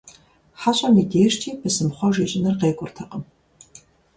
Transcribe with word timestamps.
ХьэщӀэм 0.59 0.95
и 1.01 1.05
дежкӀи 1.11 1.51
бысымхъуэж 1.59 2.15
ищӀыныр 2.23 2.55
къекӀуртэкъым. 2.59 3.23